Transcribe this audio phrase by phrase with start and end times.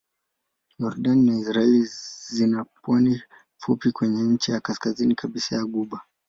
[0.79, 1.85] Yordani na Israel
[2.35, 3.15] zina pwani
[3.57, 6.01] fupi kwenye ncha ya kaskazini kabisa ya ghuba.